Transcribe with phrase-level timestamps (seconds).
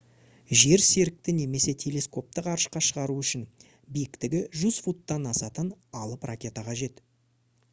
[0.59, 3.43] жерсерікті немесе телескопты ғарышқа шығару үшін
[3.97, 7.05] биіктігі 100 футтан асатын алып ракета қажет